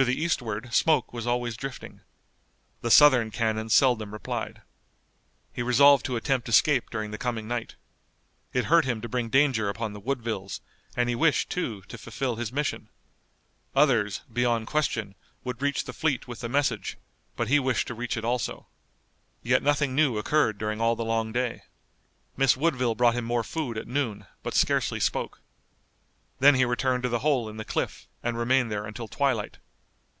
[0.00, 2.00] To the eastward smoke was always drifting.
[2.80, 4.62] The Southern cannon seldom replied.
[5.52, 7.74] He resolved to attempt escape during the coming night.
[8.54, 10.62] It hurt him to bring danger upon the Woodvilles
[10.96, 12.88] and he wished, too, to fulfill his mission.
[13.76, 16.96] Others, beyond question, would reach the fleet with the message,
[17.36, 18.68] but he wished to reach it also.
[19.42, 21.64] Yet nothing new occurred during all the long day.
[22.38, 25.42] Miss Woodville brought him more food at noon, but scarcely spoke.
[26.38, 29.58] Then he returned to the hole in the cliff, and remained there until twilight.